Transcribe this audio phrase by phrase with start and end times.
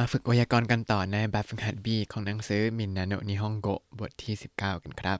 [0.00, 5.18] มาฝึกไวยากรณ์กันต่อในแบบฝึกหัด B ของหนังสือมินนาโนนิฮงโกบทที่ 19 กันครับ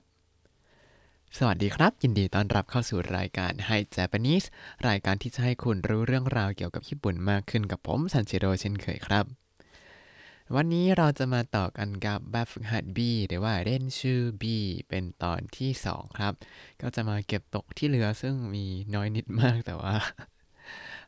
[1.37, 4.47] สวัสดีครับ ยินดีต้อนรับเข้าสู่รายการ Hi Japanese
[4.87, 9.25] รายการที่จะให้คุณรู้เรื่องราวเกี่ยวกับญี่ปุ่นมากขึ้นกับผมซันเชโรเช่นเคยครับ
[10.55, 14.43] วันนี้เราจะมาต่อกันกับแบบฝึกหัด B หรือว่าเล่นชื่อ B
[14.89, 16.33] เป็นตอนที่ 2 ครับ
[16.81, 18.65] ก็จะมาเก็บตกที่เหลือซึ่งมี
[18.95, 19.95] น้อยนิดมากแต่ว่า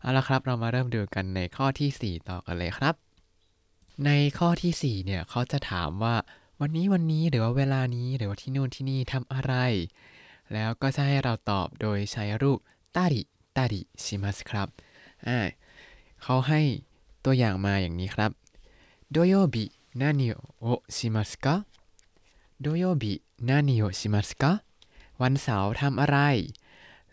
[0.01, 3.11] เอาละครับเรามาเริ่มดูกันในข้อที่ 4 ต่อกันเลยครับ
[4.05, 6.15] ในข้อที่4เนี่ยเขาจะถามว่า
[6.61, 9.54] วันนี้วันนี้หรือว่าเวลานี้หรือว่าที่นู่นที่นี่ทำอะไร
[10.54, 12.60] แล้วก็จะให้เราตอบโดยใช้รูป
[12.96, 13.21] ตาริ
[13.55, 14.68] ตาริชิมัสครับ
[15.27, 15.39] อ่า
[16.24, 16.61] เขาให้
[17.25, 18.32] ตัวอย่างมาอย่างนี้ครับ
[19.11, 19.65] โดโยบิ
[20.02, 20.27] นานิ
[20.60, 20.65] โอ
[20.96, 21.55] ชิมัสกะ
[22.61, 23.13] โดโยบิ
[23.49, 24.52] นานิโอชิมัสกะ
[25.21, 26.18] วันเสาร์ทำอะไร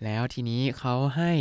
[0.05, 1.33] แล้วทีนี้เขาให้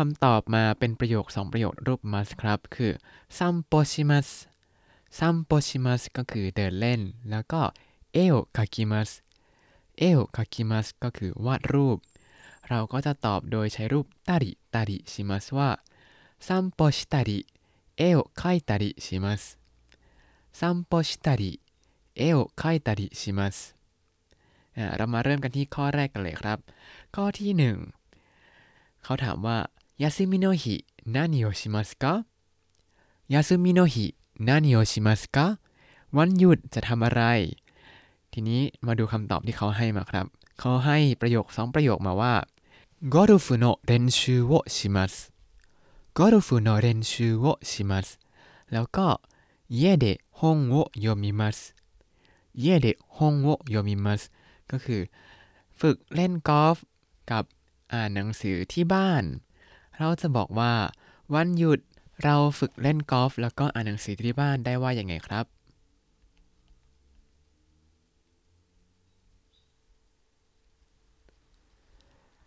[0.00, 2.92] คำตอบมาเป็นประโยค2ประโยครูป ます ครับ คือ
[3.38, 4.28] 散歩します
[5.18, 7.60] 散歩します ก็คือเดินเล่น แล้วก็
[8.12, 9.10] 絵をかきます
[9.98, 11.98] 絵をかきます ก็คือวาดรูป
[12.68, 15.70] เราก็จะตอบโดยใช้รูป たりたりします ว่า
[16.46, 17.38] 散歩したり絵
[17.98, 19.42] をかいたりします
[20.58, 21.52] ซัมโปชิตาริ
[22.16, 23.56] เอโอคายตาริชิมัส
[24.96, 26.58] เรามาเริ่มกันที่ข้อแรกกันเลยครับ
[27.14, 27.76] ข้อที่หนึ่ง
[29.04, 29.58] เขาถามว่า
[29.97, 32.25] 休みの日何をしますか
[33.27, 35.59] 休みの日何をしますか
[36.11, 37.23] วันหยุดจะทำอะไร
[38.31, 40.25] ทีนี้มาดูคำตอบที่เขาให้มาครับ
[40.59, 42.33] เขาให้ประโยคสองประโยคมาว่า
[43.13, 45.31] ゴルフの練習をします
[46.13, 48.19] ゴルフの練習をします
[48.71, 49.21] แล้วก็
[49.69, 51.75] 家で本を読みます
[52.53, 54.31] 家で本を読みます
[54.67, 55.09] ก็คือ
[55.79, 56.77] ฝึกเล่นกอล์ฟ
[57.31, 57.45] กับ
[57.93, 59.23] อ่านหนังสือที่บ้าน
[59.97, 60.73] เราจะบอกว่า
[61.33, 61.79] วันหยุด
[62.23, 65.45] เราฝึกเล่นกอล์ฟแล้วก็อ่านหนังสือที่บ้านได้ว่าอย่างไงครับ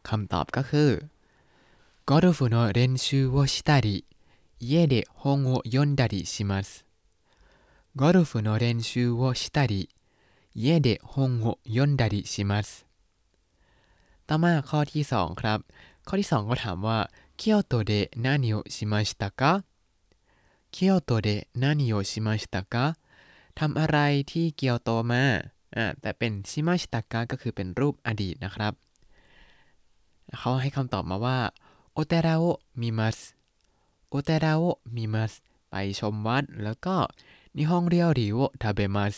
[0.09, 0.91] คำตอบก็คือ
[2.11, 4.05] ゴルフの練習をしたり
[4.59, 6.85] 家で本を読んだりします
[7.95, 9.89] ゴルフの練習をしたり
[10.55, 12.85] 家で本を読んだりします
[14.27, 15.59] ต่อมาข้อที่ 2 ครับ
[16.09, 16.99] ข้อที่ 2 ก็ถามว่า
[17.40, 19.52] เกียวโตเดะนานิโอชิมาชิตะกะ
[20.72, 22.86] เกียวโตเดะนานิโอชิมาชิตะกะ
[23.60, 23.98] ทำอะไร
[24.32, 25.24] ที่เกียวโตมา
[25.76, 28.74] อ่าแต่เป็นชิมาชิตะกะก็คือเป็นรูปอดีตนะครับ
[30.38, 31.40] เขาให้คำตอบมาว่า
[31.94, 32.44] โอเตราโอ
[32.82, 33.18] มิมัส
[34.10, 34.62] โอเตราโอ
[34.96, 35.34] มิมัส
[35.70, 36.96] ไปชมวัด แล้วก็
[37.58, 39.16] นิฮงเรียวริโอทาเบมัส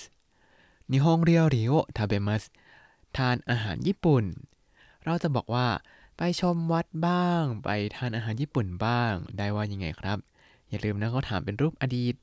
[0.91, 2.43] นิฮงเรียวริโอทาเบมัส
[3.17, 4.23] ทานอาหารญี่ปุ่น
[5.03, 5.67] เราจะบอกว่า
[6.21, 10.17] ไปชมวัดบ้าง ไปทานอาหารญี่ปุ่นบ้าง ได้ว่ายังไงครับ
[10.69, 12.15] อย่าลืมนะเขาถามเป็นรูปอดีต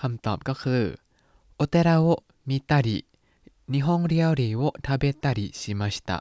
[0.00, 0.82] คำตอบก็คือ
[1.54, 6.18] お寺を見たり日本料理を食べたりしました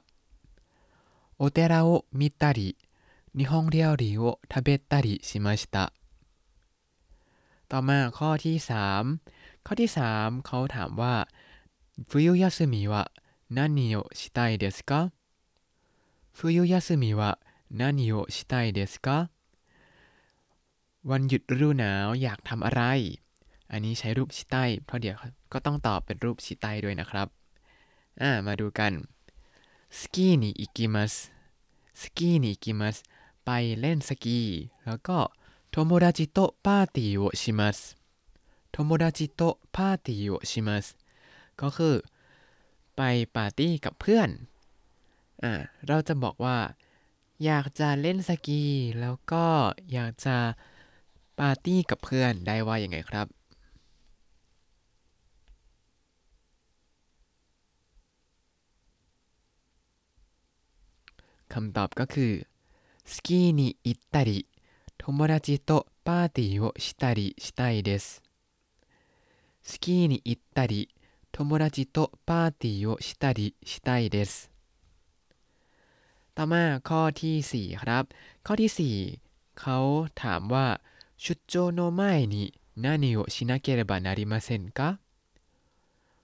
[1.38, 5.86] お寺を見たり日本料理を食べたりしました
[7.72, 11.16] ต่อมาข้อที่ 3 ข้อที่ 3 เขาถามว่า
[12.10, 13.04] 冬休みは何を
[13.56, 17.32] したいですか 冬休みは何を
[17.80, 19.18] したいですか
[21.10, 22.82] วันหยุดฤดูหนาวอยากทำอะไร
[23.72, 24.56] อันนี้ใช้รูป したい
[24.86, 25.16] เพราะเดี๋ยว
[25.54, 27.28] ก็ต้องตอบเป็นรูป したい ด้วยนะครับ
[28.22, 28.94] อ่า มาดูกัน
[30.00, 31.14] スキーに行きます
[32.02, 32.98] スキーに行きます
[33.46, 33.50] ไป
[33.80, 34.42] เล่นสกี
[34.86, 35.18] แล้วก็
[35.70, 37.78] โทโมราจิโตะปาร์ตี้โอชิมัส
[38.71, 40.85] โทโมดาจิโตะปาร์ตี้をします
[41.61, 41.95] ก็คือ
[42.97, 43.01] ไป
[43.37, 44.29] ปาร์ตี้กับเพื่อน
[45.43, 45.53] อ่า
[45.87, 46.59] เราจะบอกว่า
[47.45, 48.63] อยากจะเล่นสกี
[49.01, 49.47] แล้วก็
[49.93, 50.37] อยากจะ
[51.39, 53.27] ปาร์ตี้กับเพื่อนได้ว่าอย่างไงครับ
[61.53, 62.33] คำตอบก็คือ
[63.13, 64.47] สกีに行ったり
[64.99, 68.23] 友達とパーティーをしたりしたいです
[69.63, 70.89] スキーに行ったり
[71.33, 74.51] 友達とパーティーをしたりしたいです
[76.35, 77.37] ต่อมาข้อที่
[77.73, 78.05] 4 ครับ
[78.47, 78.71] ข้อที่
[79.19, 79.79] 4 เขา
[80.23, 80.67] ถามว่า
[81.17, 84.99] 出張の前に何をしなければなりませんか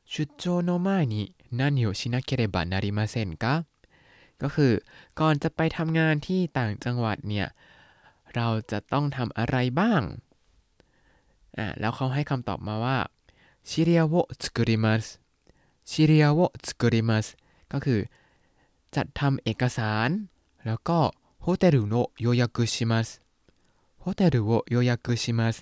[0.05, 3.65] 出張の前に何をしなければなりませんか
[4.43, 4.73] ก็คือ
[5.21, 7.49] ก่อนจะไปทำงานที่ต่างจังหวัดเนี่ย
[8.35, 10.03] เราจะต้องทำอะไรบ้าง
[11.59, 12.99] อ่า แล้วเขาให้คำตอบมาว่า
[13.70, 15.06] ชิเรียโวสกุริมัส
[15.90, 17.28] ชิเรียโวสกุริมัส
[17.72, 18.00] ก็คือ
[18.96, 20.10] จัดทำเอกสาร
[20.66, 21.00] แล้วก็
[21.42, 23.08] ホテルを予約します
[24.00, 25.56] ホテルを予約します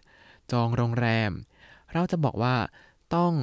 [0.51, 1.31] จองโรงแรม
[1.91, 2.55] เราจะบอกว่า
[3.15, 3.33] ต้อง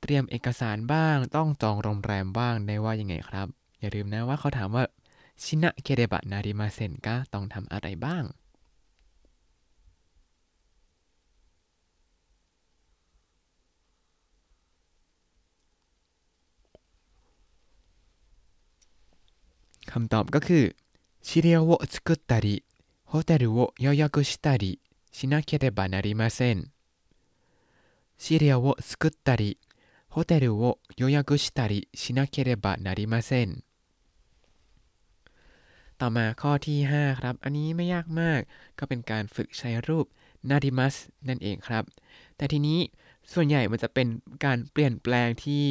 [0.00, 3.46] เตรียมเอกสารบ้าง ต้องจองโรงแรมบ้างได้ว่ายังไงครับ
[3.80, 4.84] อย่าลืมนะว่าเขาถามว่า
[5.42, 8.24] しなければなりませんか ต้องทำอะไรบ้าง
[19.91, 20.63] คำตอบก็คือ
[21.21, 22.63] 資料を作ったり
[23.05, 24.79] ホテルを予約したり
[25.11, 26.71] しなければなりません
[28.17, 29.57] 資料を作ったり
[30.09, 33.63] ホテルを予約したりしなければなりません
[35.99, 38.41] ต่อมาข้อที่ 5 ครับ อันนี้ไม่ยากมาก
[38.79, 40.05] ก็เป็นการฝึกใช้รูป
[40.49, 40.95] narimas
[41.27, 41.83] นั่นเองครับ
[42.37, 42.79] แต่ทีนี้
[43.33, 44.07] ส่วนใหญ่มันจะเป็น
[44.45, 45.65] การเปลี่ยนแปลงที่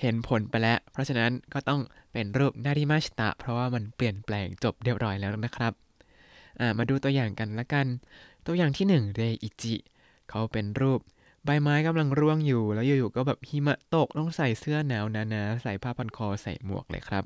[0.00, 1.80] เห็นผลไปแล้ว เพราะฉะนั้นก็ต้อง
[2.17, 5.73] เป็นรูปนาริมาชิตะเพราะว่ามันเปลี่ยนแปลงจบเรียบร้อยแล้วนะครับ
[6.77, 7.87] มาดูตัวอย่างกันละกัน
[8.45, 9.75] ตัวอย่างที่ 1 เรอิจิ
[10.29, 10.99] เขาเป็นรูป
[11.45, 17.23] ใบไม้กำลังร่วงอยู่ แล้วอยู่ๆก็แบบหิมะตกต้องใส่เสื้อหนาวหนาๆใส่ผ้าพันคอใส่หมวกเลยครับ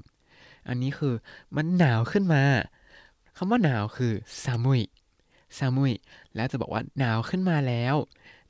[0.67, 1.13] อันนี้คือ
[1.55, 2.43] มันหนาวขึ้นมา
[3.38, 4.81] คำว่าหนาวคือซามุย
[5.57, 5.93] ซามุย
[6.35, 7.95] แล้วจะบอกว่าหนาวขึ้นมาแล้ว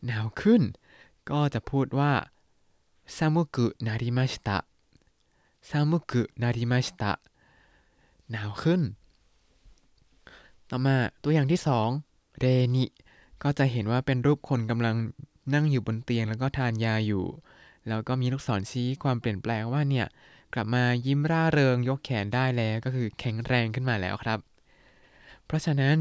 [0.06, 0.62] หนาวขึ้น
[1.30, 2.12] ก็จะพูดว่า
[3.18, 4.58] ซามุกุนาริมาชิตะ
[5.69, 7.03] 寒くなりました
[8.31, 8.81] หนาวขึ้น
[10.71, 11.89] ต่อมาตัวอย่างที่สอง
[12.39, 12.45] เร
[12.77, 12.85] นิ
[13.43, 14.97] ก็จะเห็นว่าเป็นรูปคนกำลัง
[15.55, 17.25] นั่งอยู่บนเตียงแล้วก็ทานยาอยู่
[17.89, 20.07] แล้วก็มีลูกศรชี้ความเปลี่ยนแปลงว่าเนี่ย
[20.55, 24.39] กลับมายิ้มร่าเริงยกแขนได้แล้วก็คือแข็งแรงขึ้นมาแล้วครับ
[25.47, 25.97] เพราะฉะนั้น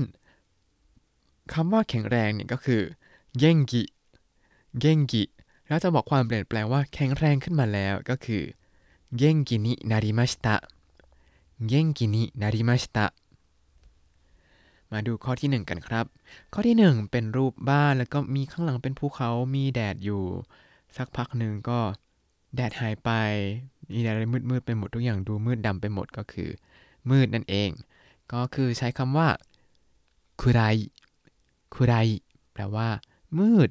[1.53, 2.81] คำว่าแข็งแรงเนี่ยก็คือ
[3.39, 3.83] เย่งกิ
[4.81, 5.23] เย่งกิ
[5.67, 8.43] แล้วจะบอกความเปลี่ยนแปลงว่าแข็งแรงขึ้นมาแล้วก็คือ
[9.18, 10.56] เย่งกินินาริมาชิตะ
[11.68, 13.06] เย่งกินินาริมาชิตะ
[14.92, 16.06] มาดูข้อที่ 1 กันครับ
[16.52, 20.22] ข้อที่ 1 เป็นรูปบ้านแล้วก็มีข้างหลังเป็นภูเขามีแดดอยู่
[20.96, 21.78] สักพักหนึ่งก็
[22.54, 23.10] แดดหายไป
[23.92, 24.20] มีอะไร
[24.50, 26.50] มืดๆไปหมดทุกอย่างดูมืดดำไปหมดก็คือ
[27.10, 27.70] มืดนั่นเอง
[28.32, 29.28] ก็คือใช้คำว่า
[30.40, 30.62] คุไร
[31.74, 31.94] คุไร
[32.52, 32.88] แปลว่า
[33.38, 33.70] มืด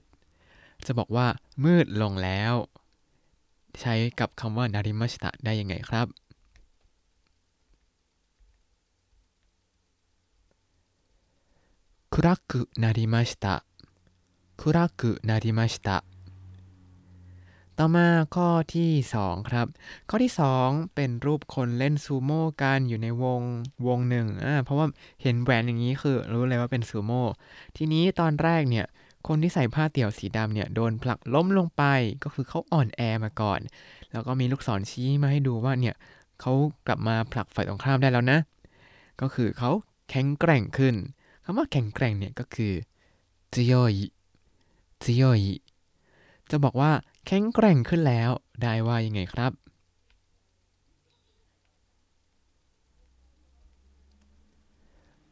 [0.86, 1.28] จะบอกว่า
[1.64, 2.54] มืดลงแล้ว
[3.81, 6.08] ใช้กับคำว่านาริมาชิตะได้ยังไงครับ
[12.14, 13.56] คุรักุนาริมาชิตะ
[14.60, 15.98] คุรักุนาริมาชิตะ
[17.78, 18.92] ต่อมาข้อที่
[19.22, 19.68] 2 ครับ
[20.10, 23.42] ข้อที่ 2 เป็นรูปคนเล่นซูโม่กันอยู่ในวง
[23.88, 24.88] วงหนึ่งอ่าเพราะว่า
[25.22, 27.24] เห็นแหวนอย่างนี้คือรู้เลยว่าเป็นซูโม่
[27.78, 28.86] ทีนี้ตอนแรกเนี่ย
[29.27, 31.83] คนที่ใส่ผ้าเตี่ยวสีดำเนี่ยโดนผลักล้มลงไป
[32.25, 33.61] ก็คือเขาอ่อนแอมาก่อน
[34.12, 35.95] แล้วก็มีลูกศรชี้มาให้ดูว่าเนี่ย
[36.41, 36.53] เขา
[36.87, 38.39] กลับมาผลักฝ่ายตรงข้ามได้แล้วนะ
[39.21, 39.71] ก็คือเขา
[40.11, 40.95] แข็งแกร่งขึ้น
[41.45, 42.73] คำว่าแข็งแกร่งเนี่ยก็คือ
[43.53, 44.06] จิโยอิ
[45.03, 45.55] จิโยอิ
[46.51, 46.93] จะบอกว่า
[47.27, 48.31] แข็งแกร่งขึ้นแล้ว
[48.62, 49.53] ได้ว่ายังไงครับ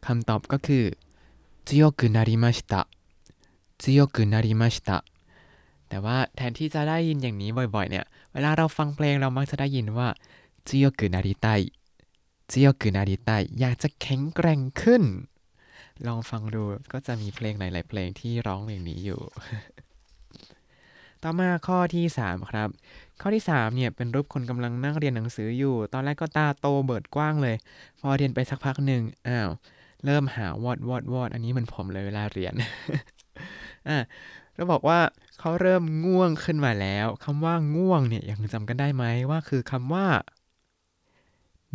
[0.06, 0.84] คำตอบก็คือ
[1.68, 2.95] 強くなりました
[3.82, 4.90] 強くなりました
[5.88, 10.08] แต่ว่าแทนที่จะได้ยินอย่างนี้บ่อยๆ เนี่ย เวลาเราฟังเพลงเรามักจะได้ยินว่า
[10.68, 11.60] 強くなりたい
[12.52, 15.02] 強くなりたいอยากจะแข็งแกร่งขึ้น
[16.06, 16.62] ลองฟังดู
[16.92, 19.20] ก็จะมีเพลงหลายๆเพลงที่ร้องเพลงนี้อยู่
[21.22, 22.68] ต่อมาข้อที่ 3 ครับ
[23.20, 27.56] ข้อที่ 3 เนี่ยเป็นรูปคนกำลังนั่งเรียนหนังสืออยู่ ตอนแรกก็ตาโตเบิดกว้างเลย
[28.00, 29.48] พอเรียนไปสักพักหนึ่งอ้าว
[30.04, 32.54] เริ่มหาวอดวอดวอดอันนี้มันผมเลยเวลาเรียน
[33.89, 33.99] อะ
[34.55, 34.99] เราบอกว่า
[35.39, 40.05] เขาเริ่มง่วงขึ้นมาแล้ว คำว่าง่วงเนี่ยยังจำกันได้ไหมว่าคือคำว่า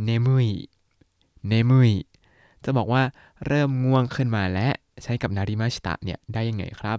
[0.04, 0.49] เนมุย
[1.49, 1.92] เนมุย
[2.64, 3.02] จะบอกว่า
[3.47, 4.69] เริ่มง่วงขึ้นมาและ
[5.02, 6.99] ใช้กับนาริมาชิตะเนี่ยได้ยังไงครับ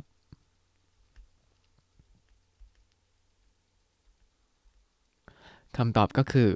[5.77, 6.49] คำตอบก็คือ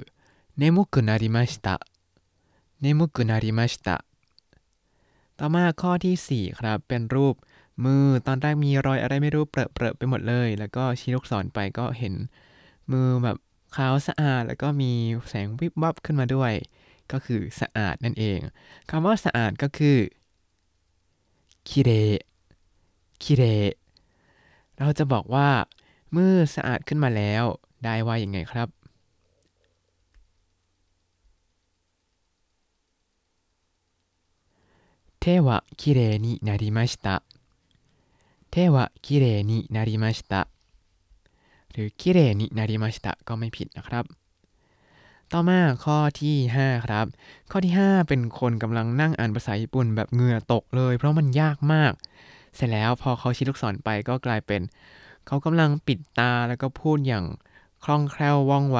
[0.58, 1.76] เนมุกุนาริมาชิตะ
[2.80, 3.96] เนมุกุนาริมาชิตะ
[5.38, 7.34] ต่อมาข้อที่ 4 ครับ เป็นรูป
[7.83, 12.13] มือตอนแรกมีรอยอะไรไม่รู้เปรอะๆไปหมดเลย แล้วก็ชี้ลูกศรไปก็เห็น
[12.91, 13.37] มือแบบ
[13.75, 14.91] ขาวสะอาด แล้วก็มี
[15.29, 16.53] แสงวิบวับขึ้นมาด้วย
[17.11, 18.39] ก็คือสะอาดนั่นเอง
[18.89, 19.97] คำว่าสะอาดก็คือ
[21.69, 21.91] คิเร
[23.23, 23.43] คิเร
[24.77, 25.49] เราจะบอกว่า
[26.15, 27.43] มือสะอาดขึ้นมาแล้ว
[27.83, 28.69] ได้ว่าอย่างไงครับ
[35.23, 37.23] 手はきれいになりました
[38.57, 40.47] 手はきれいになりました
[41.73, 44.05] หรือきれいになりましたก็ไม่ผิดนะครับ
[45.31, 47.05] ต่อมาข้อที่ 5 ครับ
[47.51, 51.93] ข้อที่ 5 เป็นคนกำลังนั่งอ่านภาษาญี่ปุ่นแบบเหงื่อตกเลย เพราะมันยากมาก
[52.55, 54.61] เสร็จแล้วพอเขาชี้ลูกศรไปก็กลายเป็น
[55.27, 57.25] เขากำลังปิดตาแล้วก็พูดอย่าง
[57.83, 58.79] คล่องแคล่วว่องไว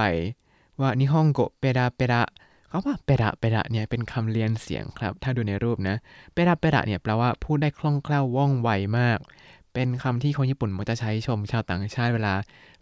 [0.81, 2.21] ว่านิฮงโกเปดาเปดา
[2.69, 5.95] เขาว่าเปดาเปดาเนี่ยเป็นคำเรียนเสียงครับ ถ้าดูในรูปนะ
[6.33, 9.19] เปดาเปดาเนี่ยแปลว่าพูดได้คล่องแคล่วว่องไวมาก
[9.78, 12.34] เป็นคำที่คนญี่ปุ่นมักจะใช้ชมชาวต่างชาติเวลา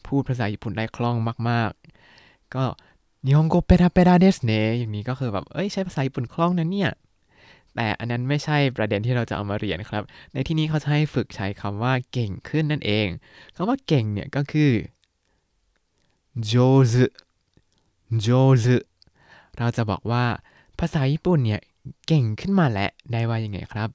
[0.06, 1.16] พูดภาษาญี่ปุ่นได้คล่อง
[1.48, 1.70] มาก
[2.12, 2.64] ๆ ก็
[3.24, 6.90] นิฮงโกเปราเปราเดสเนอย่างนี้ก็คือแบบ เอ้ยใช้ภาษาญี่ปุ่นคล่องนะเนี่ย
[7.74, 13.06] แต่อันนั้นไม่ใช่ประเด็นที่เราจะเอามาเรียนครับ ในที่นี้เขาจะให้ฝึกใช้คำว่าเก่งขึ้นนั่นเอง
[13.54, 14.72] คำว่าเก่งเนี่ยก็คือ
[16.44, 16.52] โจ
[16.92, 17.04] ซึ
[18.20, 18.28] โจ
[18.64, 18.76] ซึ
[19.58, 20.24] เราจะบอกว่า
[20.78, 21.60] ภาษาญี่ปุ่นเนี่ย
[22.06, 23.90] เก่งขึ้นมาแล้ได้ว่ายังไงครับ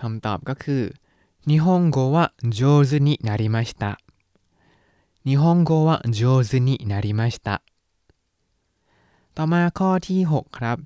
[0.00, 0.82] คำตอบก็คือ
[1.48, 3.98] 日本語は上手になりました
[5.26, 7.62] 日本語は上手になりました
[9.36, 10.78] ต่อมาข้อที่ 6 ครับ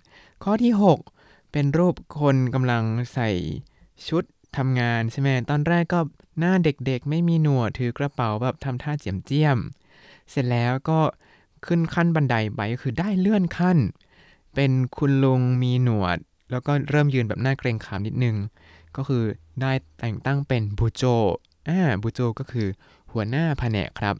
[0.45, 0.73] ข้อที่
[1.13, 3.31] 6 เป็นรูปคนกำลังใส่
[4.09, 4.25] ชุด
[4.57, 6.01] ทำงานใช่ไหมตอนแรกก็
[6.39, 9.59] หน้าเด็กๆ ไม่มีหนวดถือกระเป๋าแบบทำท่าเจียมเจียม
[10.31, 10.99] เสร็จแล้วก็
[11.67, 13.79] ขึ้นขั้นบันไดไปก็คือได้เลื่อนขั้น
[14.55, 16.19] เป็นคุณลุงมีหนวด
[16.51, 18.37] แล้วก็เริ่มยืนแบบหน้าเกรงขามนิดนึง
[18.97, 19.25] ก็คือ
[19.61, 21.03] ได้แต่งตั้งเป็นบูโจ
[21.69, 22.69] อ่าบูโจก็คือ
[23.13, 24.15] หัวหน้าแผนกครับ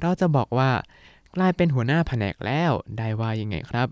[0.00, 0.70] เราจะบอกว่า
[1.36, 3.88] กลายเป็นหัวหน้าแผนกแล้วได้ว่ายังไงครับ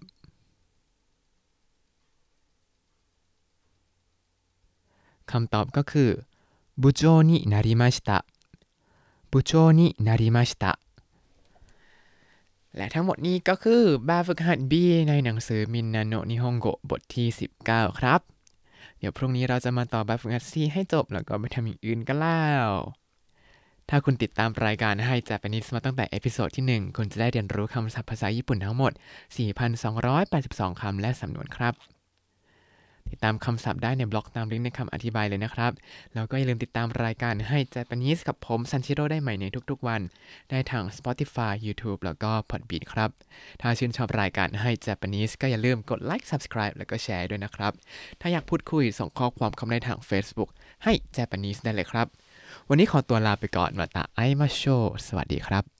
[5.31, 6.11] คำตอบก็คือ
[6.83, 8.25] 部長になりました
[9.33, 10.65] 部長になりました
[12.77, 14.73] และทั้งหมดนี้ก็คือแบบฝึกหัด B
[15.09, 17.29] ในหนังสือมินนาโนะนิฮงโกบทที่
[17.65, 18.32] 19 ครับ เ
[19.06, 22.70] ดี๋ยวพรุ่งนี้เราจะมาต่อแบบฝึกหัด C ให้จบแล้วก็ไปทำอย่างอื่นกันแล้ว
[23.90, 28.92] ถ้าคุณติดตามรายการ Hi Japanese มาตั้งแต่เอพิโซดที่ 1 คุณจะได้เรียนรู้คำศัพท์ภาษาญี่ปุ่นทั้งหมด
[30.08, 31.74] 4,282 คำและสำนวนครับ
[33.24, 35.72] ตามคำศัพท์ได้ในบล็อกตามลิงก์ในคำอธิบายเลยนะครับ
[36.14, 40.02] แล้วก็อย่าลืมติดตามรายการให้ Japanese กับผมซันชิโร่ได้ใหม่ในทุกๆวัน
[40.50, 43.10] ได้ทาง Spotify YouTube แล้วก็ Podbean ครับ
[43.62, 47.74] ถ้าชื่นชอบรายการให้ Japanese ก็อย่าลืมกดไลค์ Subscribe แล้วก็แชร์ด้วยนะครับ
[48.22, 50.50] ถ้าอยากพูดคุยส่งข้อความเข้ามาได้ทาง Facebook
[50.84, 52.08] ให้ Japanese ได้เลยครับ
[52.70, 54.64] วันนี้ขอตัวลาไปก่อนมาตาไอมาโช
[55.08, 55.73] สวัสดีครับ